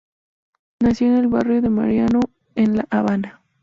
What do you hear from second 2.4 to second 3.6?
en La Habana.